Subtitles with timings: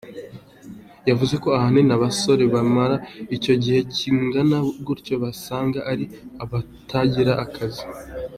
[1.09, 2.95] Yavuze ko ahanini abasore bamara
[3.35, 6.05] icyo gihe kingana gutyo usanga ari
[6.43, 7.83] abatagira akazi.